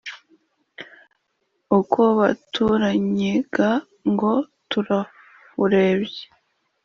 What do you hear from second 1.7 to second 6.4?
Ukwo batunnyega ngo turafurebye,